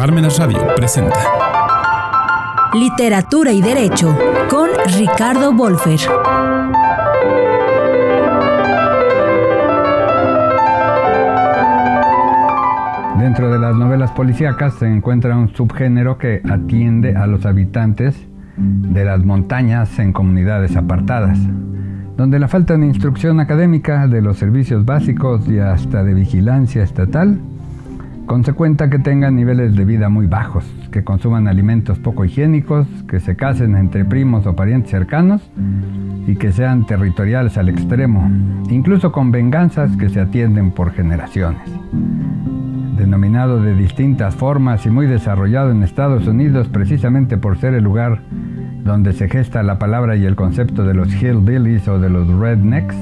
Parmenas 0.00 0.38
Radio 0.38 0.66
presenta 0.74 1.18
Literatura 2.72 3.52
y 3.52 3.60
Derecho 3.60 4.16
con 4.48 4.70
Ricardo 4.96 5.52
Wolfer. 5.52 6.00
Dentro 13.18 13.52
de 13.52 13.58
las 13.58 13.76
novelas 13.76 14.10
policíacas 14.12 14.72
se 14.78 14.86
encuentra 14.86 15.36
un 15.36 15.54
subgénero 15.54 16.16
que 16.16 16.40
atiende 16.50 17.14
a 17.14 17.26
los 17.26 17.44
habitantes 17.44 18.16
de 18.56 19.04
las 19.04 19.22
montañas 19.22 19.98
en 19.98 20.14
comunidades 20.14 20.78
apartadas, 20.78 21.38
donde 22.16 22.38
la 22.38 22.48
falta 22.48 22.74
de 22.78 22.86
instrucción 22.86 23.38
académica, 23.38 24.06
de 24.06 24.22
los 24.22 24.38
servicios 24.38 24.86
básicos 24.86 25.46
y 25.46 25.58
hasta 25.58 26.02
de 26.04 26.14
vigilancia 26.14 26.82
estatal 26.82 27.38
Consecuenta 28.30 28.88
que 28.88 29.00
tengan 29.00 29.34
niveles 29.34 29.74
de 29.74 29.84
vida 29.84 30.08
muy 30.08 30.28
bajos, 30.28 30.64
que 30.92 31.02
consuman 31.02 31.48
alimentos 31.48 31.98
poco 31.98 32.24
higiénicos, 32.24 32.86
que 33.08 33.18
se 33.18 33.34
casen 33.34 33.74
entre 33.74 34.04
primos 34.04 34.46
o 34.46 34.54
parientes 34.54 34.92
cercanos 34.92 35.42
y 36.28 36.36
que 36.36 36.52
sean 36.52 36.86
territoriales 36.86 37.58
al 37.58 37.68
extremo, 37.68 38.30
incluso 38.70 39.10
con 39.10 39.32
venganzas 39.32 39.96
que 39.96 40.08
se 40.10 40.20
atienden 40.20 40.70
por 40.70 40.92
generaciones. 40.92 41.68
Denominado 42.96 43.60
de 43.60 43.74
distintas 43.74 44.36
formas 44.36 44.86
y 44.86 44.90
muy 44.90 45.08
desarrollado 45.08 45.72
en 45.72 45.82
Estados 45.82 46.28
Unidos 46.28 46.68
precisamente 46.68 47.36
por 47.36 47.58
ser 47.58 47.74
el 47.74 47.82
lugar 47.82 48.20
donde 48.84 49.12
se 49.12 49.28
gesta 49.28 49.64
la 49.64 49.80
palabra 49.80 50.14
y 50.14 50.24
el 50.24 50.36
concepto 50.36 50.84
de 50.84 50.94
los 50.94 51.12
hillbillies 51.20 51.88
o 51.88 51.98
de 51.98 52.10
los 52.10 52.28
rednecks, 52.28 52.94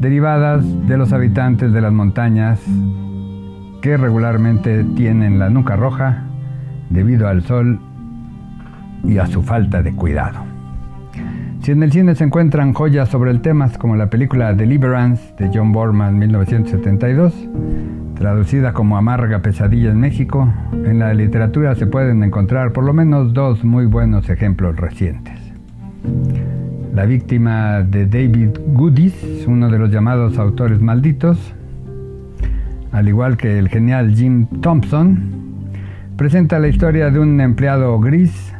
derivadas 0.00 0.64
de 0.88 0.96
los 0.96 1.12
habitantes 1.12 1.70
de 1.70 1.82
las 1.82 1.92
montañas 1.92 2.62
que 3.80 3.96
regularmente 3.96 4.84
tienen 4.96 5.38
la 5.38 5.50
nuca 5.50 5.76
roja 5.76 6.24
debido 6.90 7.28
al 7.28 7.42
sol 7.42 7.80
y 9.04 9.18
a 9.18 9.26
su 9.26 9.42
falta 9.42 9.82
de 9.82 9.94
cuidado. 9.94 10.40
Si 11.62 11.72
en 11.72 11.82
el 11.82 11.90
cine 11.90 12.14
se 12.14 12.24
encuentran 12.24 12.72
joyas 12.74 13.08
sobre 13.08 13.32
el 13.32 13.40
tema, 13.40 13.68
como 13.78 13.96
la 13.96 14.08
película 14.08 14.54
Deliverance 14.54 15.34
de 15.36 15.50
John 15.52 15.72
Borman 15.72 16.16
1972, 16.16 17.34
traducida 18.14 18.72
como 18.72 18.96
Amarga 18.96 19.40
Pesadilla 19.40 19.90
en 19.90 19.98
México, 19.98 20.48
en 20.72 21.00
la 21.00 21.12
literatura 21.12 21.74
se 21.74 21.86
pueden 21.86 22.22
encontrar 22.22 22.72
por 22.72 22.84
lo 22.84 22.92
menos 22.92 23.34
dos 23.34 23.64
muy 23.64 23.86
buenos 23.86 24.30
ejemplos 24.30 24.76
recientes. 24.76 25.34
La 26.94 27.04
víctima 27.04 27.82
de 27.82 28.06
David 28.06 28.50
Goodies, 28.68 29.44
uno 29.46 29.68
de 29.68 29.78
los 29.78 29.90
llamados 29.90 30.38
autores 30.38 30.80
malditos, 30.80 31.52
al 32.92 33.08
igual 33.08 33.36
que 33.36 33.58
el 33.58 33.68
genial 33.68 34.14
Jim 34.14 34.46
Thompson, 34.60 35.18
presenta 36.16 36.58
la 36.58 36.68
historia 36.68 37.10
de 37.10 37.18
un 37.18 37.40
empleado 37.40 37.98
gris 38.00 38.54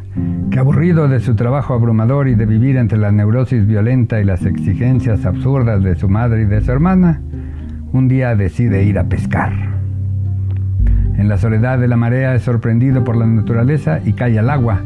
que 0.50 0.58
aburrido 0.58 1.08
de 1.08 1.20
su 1.20 1.34
trabajo 1.34 1.74
abrumador 1.74 2.28
y 2.28 2.34
de 2.34 2.46
vivir 2.46 2.76
entre 2.76 2.98
la 2.98 3.12
neurosis 3.12 3.66
violenta 3.66 4.20
y 4.20 4.24
las 4.24 4.44
exigencias 4.44 5.26
absurdas 5.26 5.82
de 5.82 5.96
su 5.96 6.08
madre 6.08 6.42
y 6.42 6.46
de 6.46 6.60
su 6.60 6.72
hermana, 6.72 7.20
un 7.92 8.08
día 8.08 8.34
decide 8.34 8.84
ir 8.84 8.98
a 8.98 9.04
pescar. 9.04 9.52
En 11.16 11.28
la 11.28 11.38
soledad 11.38 11.78
de 11.78 11.88
la 11.88 11.96
marea 11.96 12.34
es 12.34 12.42
sorprendido 12.42 13.04
por 13.04 13.16
la 13.16 13.26
naturaleza 13.26 14.00
y 14.04 14.12
cae 14.12 14.38
al 14.38 14.50
agua, 14.50 14.80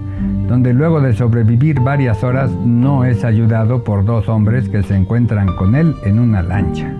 donde 0.48 0.72
luego 0.72 1.00
de 1.00 1.12
sobrevivir 1.12 1.80
varias 1.80 2.22
horas 2.22 2.50
no 2.64 3.04
es 3.04 3.24
ayudado 3.24 3.82
por 3.84 4.04
dos 4.04 4.28
hombres 4.28 4.68
que 4.68 4.82
se 4.82 4.96
encuentran 4.96 5.48
con 5.56 5.74
él 5.74 5.94
en 6.04 6.18
una 6.18 6.42
lancha. 6.42 6.92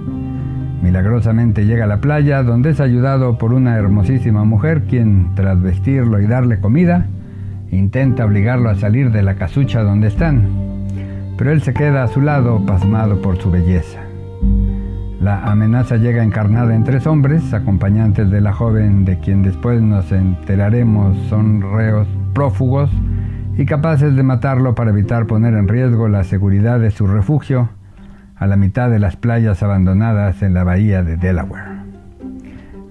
Milagrosamente 0.83 1.67
llega 1.67 1.85
a 1.85 1.89
la 1.89 2.01
playa, 2.01 2.43
donde 2.43 2.71
es 2.71 2.81
ayudado 2.81 3.37
por 3.37 3.53
una 3.53 3.77
hermosísima 3.77 4.45
mujer, 4.45 4.85
quien, 4.89 5.35
tras 5.35 5.61
vestirlo 5.61 6.21
y 6.21 6.27
darle 6.27 6.59
comida, 6.59 7.07
intenta 7.71 8.25
obligarlo 8.25 8.71
a 8.71 8.77
salir 8.77 9.13
de 9.13 9.23
la 9.23 9.35
casucha 9.35 9.83
donde 9.83 10.09
están. 10.09 10.49
Pero 11.37 11.53
él 11.53 11.61
se 11.61 11.75
queda 11.75 12.03
a 12.03 12.09
su 12.09 12.23
lado, 12.23 12.65
pasmado 12.65 13.21
por 13.21 13.37
su 13.37 13.51
belleza. 13.51 14.01
La 15.21 15.45
amenaza 15.45 15.97
llega 15.97 16.25
encarnada 16.25 16.75
en 16.75 16.85
tres 16.85 17.07
hombres, 17.07 17.53
acompañantes 17.53 18.31
de 18.31 18.41
la 18.41 18.55
joven 18.55 19.05
de 19.05 19.19
quien 19.19 19.43
después 19.43 19.83
nos 19.83 20.11
enteraremos 20.13 21.15
son 21.29 21.61
reos 21.61 22.09
prófugos 22.33 22.91
y 23.59 23.67
capaces 23.67 24.17
de 24.17 24.23
matarlo 24.23 24.75
para 24.75 24.91
evitar 24.91 25.27
poner 25.27 25.53
en 25.53 25.69
riesgo 25.69 26.09
la 26.09 26.25
seguridad 26.25 26.81
de 26.81 26.91
su 26.91 27.07
refugio 27.07 27.69
a 28.41 28.47
la 28.47 28.57
mitad 28.57 28.91
de 28.91 28.99
las 28.99 29.17
playas 29.17 29.63
abandonadas 29.63 30.43
en 30.43 30.55
la 30.55 30.65
bahía 30.65 31.03
de 31.03 31.19
Delaware. 31.19 31.81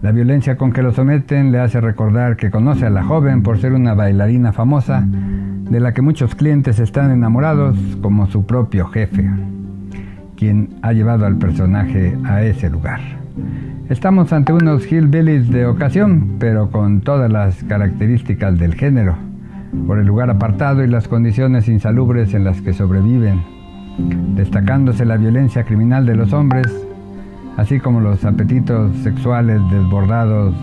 La 0.02 0.12
violencia 0.12 0.58
con 0.58 0.72
que 0.72 0.84
lo 0.84 0.94
someten 0.94 1.52
le 1.52 1.60
hace 1.60 1.82
recordar 1.82 2.38
que 2.38 2.52
conoce 2.52 2.86
a 2.86 2.92
la 2.92 3.04
joven 3.04 3.42
por 3.42 3.58
ser 3.58 3.74
una 3.74 3.96
bailarina 3.96 4.54
famosa 4.54 5.06
de 5.08 5.80
la 5.80 5.94
que 5.94 6.04
muchos 6.04 6.36
clientes 6.36 6.78
están 6.80 7.12
enamorados 7.12 7.76
como 8.00 8.28
su 8.28 8.46
propio 8.46 8.88
jefe, 8.90 9.28
quien 10.38 10.70
ha 10.84 10.94
llevado 10.94 11.26
al 11.26 11.38
personaje 11.38 12.16
a 12.26 12.44
ese 12.44 12.70
lugar. 12.70 13.02
Estamos 13.90 14.32
ante 14.32 14.54
unos 14.54 14.90
hillbillies 14.90 15.50
de 15.50 15.66
ocasión, 15.66 16.36
pero 16.38 16.70
con 16.70 17.02
todas 17.02 17.30
las 17.32 17.64
características 17.64 18.60
del 18.60 18.76
género, 18.76 19.16
por 19.88 19.98
el 19.98 20.06
lugar 20.06 20.30
apartado 20.30 20.84
y 20.84 20.88
las 20.88 21.08
condiciones 21.08 21.68
insalubres 21.68 22.36
en 22.36 22.44
las 22.44 22.62
que 22.62 22.74
sobreviven 22.74 23.59
destacándose 24.36 25.06
la 25.06 25.18
violencia 25.18 25.64
criminal 25.64 26.06
de 26.06 26.16
los 26.16 26.34
hombres, 26.34 26.68
así 27.58 27.80
como 27.80 28.00
los 28.00 28.24
apetitos 28.26 28.96
sexuales 28.98 29.60
desbordados 29.72 30.56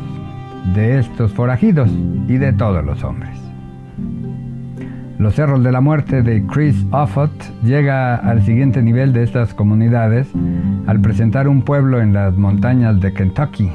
de 0.75 0.99
estos 0.99 1.33
forajidos 1.33 1.91
y 2.29 2.39
de 2.39 2.53
todos 2.53 2.85
los 2.85 3.03
hombres. 3.05 3.39
Los 5.19 5.35
Cerros 5.35 5.65
de 5.65 5.73
la 5.73 5.81
Muerte 5.81 6.23
de 6.23 6.45
Chris 6.47 6.87
Offutt 6.91 7.33
llega 7.63 8.17
al 8.17 8.43
siguiente 8.43 8.83
nivel 8.83 9.15
de 9.15 9.23
estas 9.23 9.55
comunidades 9.55 10.29
al 10.87 11.01
presentar 11.01 11.49
un 11.49 11.63
pueblo 11.63 12.03
en 12.03 12.13
las 12.13 12.37
montañas 12.37 13.01
de 13.01 13.15
Kentucky. 13.15 13.71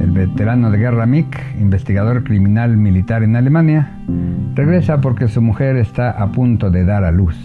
El 0.00 0.10
veterano 0.12 0.70
de 0.70 0.78
guerra 0.78 1.04
Mick, 1.04 1.38
investigador 1.60 2.24
criminal 2.24 2.76
militar 2.78 3.22
en 3.22 3.36
Alemania, 3.36 3.90
regresa 4.54 5.00
porque 5.02 5.28
su 5.28 5.42
mujer 5.42 5.76
está 5.76 6.10
a 6.10 6.32
punto 6.32 6.70
de 6.70 6.84
dar 6.84 7.04
a 7.04 7.12
luz. 7.12 7.36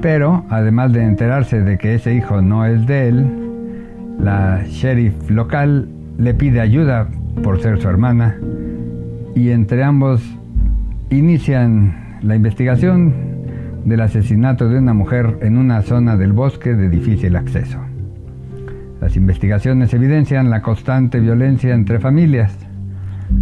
Pero, 0.00 0.44
además 0.48 0.92
de 0.92 1.04
enterarse 1.04 1.60
de 1.60 1.78
que 1.78 1.94
ese 1.94 2.14
hijo 2.14 2.40
no 2.40 2.64
es 2.64 2.86
de 2.86 3.08
él, 3.08 3.26
la 4.18 4.62
sheriff 4.66 5.30
local 5.30 5.88
le 6.18 6.34
pide 6.34 6.60
ayuda 6.60 7.08
por 7.42 7.60
ser 7.60 7.80
su 7.80 7.88
hermana 7.88 8.36
y 9.34 9.50
entre 9.50 9.82
ambos 9.82 10.22
inician 11.10 12.18
la 12.22 12.36
investigación 12.36 13.12
del 13.84 14.00
asesinato 14.00 14.68
de 14.68 14.78
una 14.78 14.94
mujer 14.94 15.38
en 15.42 15.56
una 15.56 15.82
zona 15.82 16.16
del 16.16 16.32
bosque 16.32 16.74
de 16.74 16.88
difícil 16.88 17.36
acceso. 17.36 17.78
Las 19.00 19.16
investigaciones 19.16 19.94
evidencian 19.94 20.50
la 20.50 20.60
constante 20.60 21.20
violencia 21.20 21.74
entre 21.74 21.98
familias, 21.98 22.54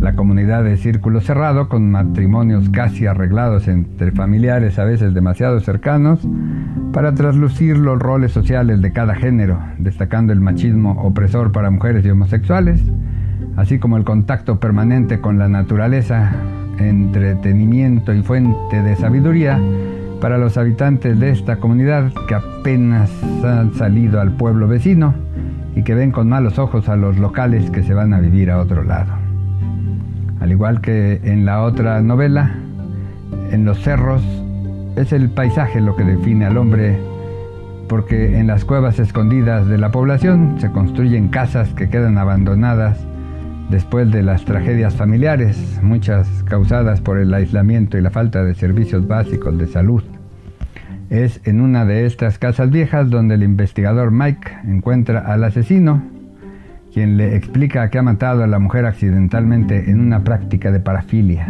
la 0.00 0.14
comunidad 0.14 0.64
de 0.64 0.76
círculo 0.76 1.20
cerrado, 1.20 1.68
con 1.68 1.90
matrimonios 1.90 2.68
casi 2.70 3.06
arreglados 3.06 3.68
entre 3.68 4.12
familiares 4.12 4.78
a 4.78 4.84
veces 4.84 5.14
demasiado 5.14 5.60
cercanos, 5.60 6.20
para 6.92 7.14
traslucir 7.14 7.76
los 7.76 7.98
roles 7.98 8.32
sociales 8.32 8.80
de 8.80 8.92
cada 8.92 9.14
género, 9.14 9.58
destacando 9.78 10.32
el 10.32 10.40
machismo 10.40 10.92
opresor 11.02 11.52
para 11.52 11.70
mujeres 11.70 12.04
y 12.04 12.10
homosexuales, 12.10 12.80
así 13.56 13.78
como 13.78 13.96
el 13.96 14.04
contacto 14.04 14.60
permanente 14.60 15.20
con 15.20 15.38
la 15.38 15.48
naturaleza, 15.48 16.32
entretenimiento 16.78 18.14
y 18.14 18.22
fuente 18.22 18.82
de 18.82 18.96
sabiduría 18.96 19.60
para 20.20 20.38
los 20.38 20.56
habitantes 20.56 21.18
de 21.18 21.30
esta 21.30 21.56
comunidad 21.56 22.12
que 22.26 22.34
apenas 22.34 23.10
han 23.44 23.74
salido 23.74 24.20
al 24.20 24.32
pueblo 24.32 24.68
vecino 24.68 25.14
y 25.76 25.82
que 25.82 25.94
ven 25.94 26.10
con 26.10 26.28
malos 26.28 26.58
ojos 26.58 26.88
a 26.88 26.96
los 26.96 27.18
locales 27.18 27.70
que 27.70 27.82
se 27.82 27.94
van 27.94 28.12
a 28.12 28.20
vivir 28.20 28.50
a 28.50 28.58
otro 28.58 28.82
lado. 28.82 29.27
Al 30.40 30.50
igual 30.52 30.80
que 30.80 31.20
en 31.24 31.44
la 31.44 31.62
otra 31.62 32.00
novela, 32.00 32.54
en 33.50 33.64
los 33.64 33.80
cerros 33.80 34.22
es 34.96 35.12
el 35.12 35.30
paisaje 35.30 35.80
lo 35.80 35.96
que 35.96 36.04
define 36.04 36.46
al 36.46 36.56
hombre, 36.56 36.98
porque 37.88 38.38
en 38.38 38.46
las 38.46 38.64
cuevas 38.64 38.98
escondidas 38.98 39.66
de 39.66 39.78
la 39.78 39.90
población 39.90 40.56
se 40.60 40.70
construyen 40.70 41.28
casas 41.28 41.72
que 41.74 41.88
quedan 41.88 42.18
abandonadas 42.18 42.98
después 43.70 44.10
de 44.10 44.22
las 44.22 44.44
tragedias 44.44 44.94
familiares, 44.94 45.80
muchas 45.82 46.28
causadas 46.44 47.00
por 47.00 47.18
el 47.18 47.32
aislamiento 47.34 47.98
y 47.98 48.00
la 48.00 48.10
falta 48.10 48.42
de 48.44 48.54
servicios 48.54 49.06
básicos 49.06 49.58
de 49.58 49.66
salud. 49.66 50.02
Es 51.10 51.40
en 51.44 51.60
una 51.60 51.84
de 51.84 52.06
estas 52.06 52.38
casas 52.38 52.70
viejas 52.70 53.10
donde 53.10 53.34
el 53.34 53.42
investigador 53.42 54.10
Mike 54.10 54.58
encuentra 54.66 55.20
al 55.20 55.44
asesino 55.44 56.02
quien 56.98 57.16
le 57.16 57.36
explica 57.36 57.88
que 57.90 57.98
ha 57.98 58.02
matado 58.02 58.42
a 58.42 58.48
la 58.48 58.58
mujer 58.58 58.84
accidentalmente 58.84 59.88
en 59.88 60.00
una 60.00 60.24
práctica 60.24 60.72
de 60.72 60.80
parafilia. 60.80 61.46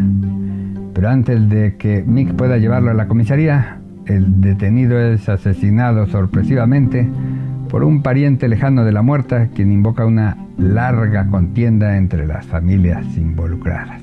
Pero 0.93 1.09
antes 1.09 1.49
de 1.49 1.77
que 1.79 2.05
Mick 2.07 2.35
pueda 2.35 2.59
llevarlo 2.59 2.91
a 2.91 2.95
la 2.95 3.09
comisaría, 3.09 3.79
el 4.05 4.43
detenido 4.43 5.01
es 5.01 5.27
asesinado 5.27 6.05
sorpresivamente 6.05 7.09
por 7.71 7.83
un 7.83 8.03
pariente 8.03 8.47
lejano 8.47 8.85
de 8.85 8.93
la 8.93 9.01
muerta, 9.01 9.49
quien 9.55 9.73
invoca 9.73 10.05
una 10.05 10.37
larga 10.59 11.29
contienda 11.29 11.97
entre 11.97 12.27
las 12.27 12.45
familias 12.45 13.07
involucradas. 13.17 14.03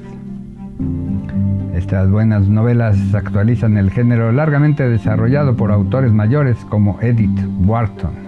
Estas 1.76 2.10
buenas 2.10 2.48
novelas 2.48 2.98
actualizan 3.14 3.78
el 3.78 3.92
género 3.92 4.32
largamente 4.32 4.90
desarrollado 4.90 5.56
por 5.56 5.72
autores 5.72 6.12
mayores 6.12 6.58
como 6.72 7.00
Edith 7.04 7.40
Wharton. 7.68 8.25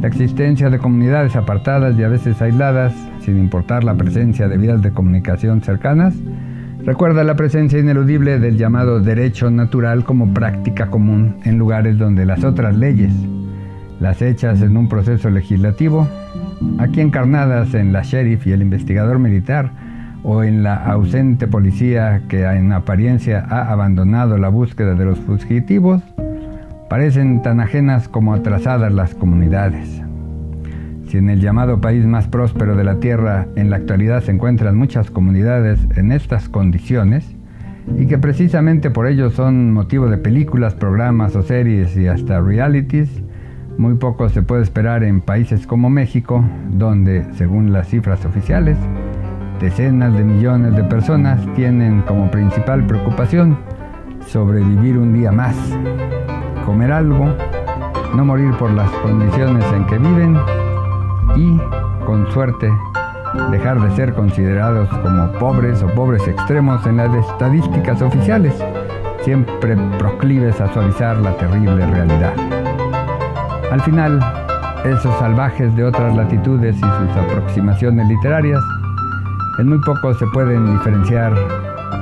La 0.00 0.06
existencia 0.06 0.70
de 0.70 0.78
comunidades 0.78 1.34
apartadas 1.34 1.98
y 1.98 2.04
a 2.04 2.08
veces 2.08 2.40
aisladas, 2.40 2.94
sin 3.20 3.36
importar 3.36 3.82
la 3.82 3.94
presencia 3.96 4.46
de 4.46 4.56
vías 4.56 4.80
de 4.80 4.92
comunicación 4.92 5.60
cercanas, 5.60 6.14
recuerda 6.84 7.24
la 7.24 7.34
presencia 7.34 7.80
ineludible 7.80 8.38
del 8.38 8.56
llamado 8.56 9.00
derecho 9.00 9.50
natural 9.50 10.04
como 10.04 10.32
práctica 10.32 10.86
común 10.88 11.38
en 11.44 11.58
lugares 11.58 11.98
donde 11.98 12.26
las 12.26 12.44
otras 12.44 12.76
leyes, 12.76 13.12
las 13.98 14.22
hechas 14.22 14.62
en 14.62 14.76
un 14.76 14.88
proceso 14.88 15.30
legislativo, 15.30 16.06
aquí 16.78 17.00
encarnadas 17.00 17.74
en 17.74 17.92
la 17.92 18.02
sheriff 18.02 18.46
y 18.46 18.52
el 18.52 18.62
investigador 18.62 19.18
militar, 19.18 19.72
o 20.22 20.44
en 20.44 20.62
la 20.62 20.76
ausente 20.76 21.48
policía 21.48 22.22
que 22.28 22.44
en 22.44 22.72
apariencia 22.72 23.44
ha 23.48 23.72
abandonado 23.72 24.38
la 24.38 24.48
búsqueda 24.48 24.94
de 24.94 25.04
los 25.04 25.18
fugitivos, 25.18 26.02
parecen 26.88 27.42
tan 27.42 27.60
ajenas 27.60 28.08
como 28.08 28.34
atrasadas 28.34 28.92
las 28.92 29.14
comunidades. 29.14 30.02
Si 31.08 31.16
en 31.16 31.30
el 31.30 31.40
llamado 31.40 31.80
país 31.80 32.04
más 32.04 32.28
próspero 32.28 32.76
de 32.76 32.84
la 32.84 33.00
Tierra 33.00 33.46
en 33.56 33.70
la 33.70 33.76
actualidad 33.76 34.22
se 34.22 34.32
encuentran 34.32 34.76
muchas 34.76 35.10
comunidades 35.10 35.80
en 35.96 36.12
estas 36.12 36.48
condiciones, 36.48 37.34
y 37.96 38.06
que 38.06 38.18
precisamente 38.18 38.90
por 38.90 39.06
ello 39.06 39.30
son 39.30 39.72
motivo 39.72 40.08
de 40.08 40.18
películas, 40.18 40.74
programas 40.74 41.34
o 41.36 41.42
series 41.42 41.96
y 41.96 42.06
hasta 42.06 42.40
realities, 42.40 43.22
muy 43.78 43.94
poco 43.94 44.28
se 44.28 44.42
puede 44.42 44.62
esperar 44.62 45.04
en 45.04 45.20
países 45.20 45.66
como 45.66 45.88
México, 45.88 46.44
donde, 46.70 47.24
según 47.34 47.72
las 47.72 47.88
cifras 47.88 48.24
oficiales, 48.26 48.76
decenas 49.60 50.12
de 50.14 50.24
millones 50.24 50.76
de 50.76 50.84
personas 50.84 51.40
tienen 51.54 52.02
como 52.02 52.30
principal 52.30 52.86
preocupación 52.86 53.56
sobrevivir 54.26 54.98
un 54.98 55.14
día 55.14 55.32
más, 55.32 55.56
comer 56.68 56.92
algo, 56.92 57.34
no 58.14 58.26
morir 58.26 58.52
por 58.58 58.70
las 58.70 58.90
condiciones 59.00 59.64
en 59.72 59.86
que 59.86 59.96
viven 59.96 60.36
y, 61.34 61.58
con 62.04 62.30
suerte, 62.30 62.70
dejar 63.50 63.80
de 63.80 63.96
ser 63.96 64.12
considerados 64.12 64.86
como 64.90 65.32
pobres 65.38 65.82
o 65.82 65.86
pobres 65.94 66.28
extremos 66.28 66.86
en 66.86 66.98
las 66.98 67.14
estadísticas 67.14 68.02
oficiales, 68.02 68.54
siempre 69.22 69.78
proclives 69.98 70.60
a 70.60 70.70
suavizar 70.74 71.16
la 71.16 71.32
terrible 71.38 71.86
realidad. 71.86 72.34
Al 73.72 73.80
final, 73.80 74.20
esos 74.84 75.18
salvajes 75.18 75.74
de 75.74 75.84
otras 75.84 76.14
latitudes 76.14 76.76
y 76.76 76.80
sus 76.80 77.16
aproximaciones 77.16 78.06
literarias 78.08 78.60
en 79.58 79.70
muy 79.70 79.78
poco 79.78 80.12
se 80.12 80.26
pueden 80.34 80.70
diferenciar 80.76 81.34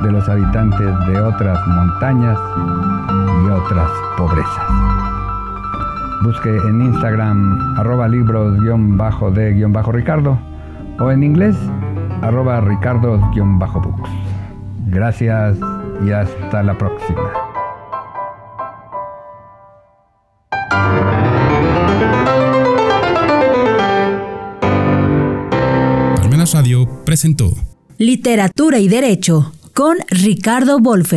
de 0.03 0.11
los 0.11 0.29
habitantes 0.29 1.07
de 1.07 1.21
otras 1.21 1.57
montañas 1.69 2.37
y 3.45 3.49
otras 3.49 4.06
pobrezas. 4.17 4.65
Busque 6.23 6.49
en 6.49 6.83
Instagram 6.83 7.79
arroba 7.79 8.09
libros-de-ricardo 8.09 10.39
o 10.99 11.11
en 11.11 11.23
inglés 11.23 11.57
arroba 12.23 12.61
ricardo-books. 12.61 14.11
Gracias 14.89 15.59
y 16.05 16.13
hasta 16.13 16.63
la 16.63 16.79
próxima. 16.79 17.47
Radio 26.57 26.89
presentó 27.05 27.53
Literatura 27.99 28.79
y 28.79 28.89
Derecho 28.89 29.53
con 29.75 29.99
Ricardo 30.09 30.79
Wolfe. 30.79 31.15